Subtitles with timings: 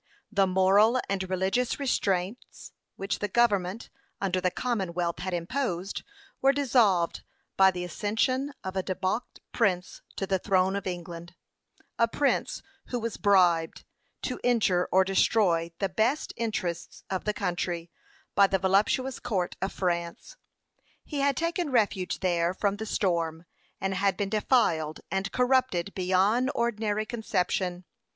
[0.31, 6.01] The moral and religious restraints, which the government under the Commonwealth had imposed,
[6.41, 7.21] were dissolved
[7.55, 11.35] by the accession of a debauched prince to the throne of England;
[11.99, 13.85] a prince who was bribed,
[14.23, 17.91] to injure or destroy the best interests of the country,
[18.33, 20.35] by the voluptuous court of France.
[21.05, 23.45] He had taken refuge there from the storm;
[23.79, 27.85] and had been defiled and corrupted beyond ordinary conception.